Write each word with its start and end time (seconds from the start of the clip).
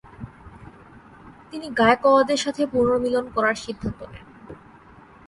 তিনি 1.51 1.67
গায়কওয়াদের 1.71 2.39
সাথে 2.45 2.61
পুনর্মিলন 2.67 3.25
করার 3.35 3.55
সিদ্ধান্ত 3.55 3.99
নেন। 4.11 4.25